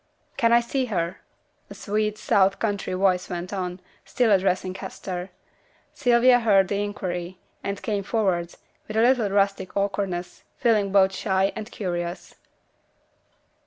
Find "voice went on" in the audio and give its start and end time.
2.95-3.79